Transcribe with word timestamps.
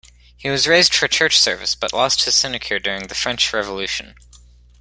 He 0.35 0.49
was 0.49 0.65
raised 0.67 0.95
for 0.95 1.07
church 1.07 1.39
service, 1.39 1.75
but 1.75 1.93
lost 1.93 2.23
his 2.25 2.33
sinecure 2.33 2.79
during 2.79 3.05
the 3.05 3.13
French 3.13 3.53
Revolution. 3.53 4.15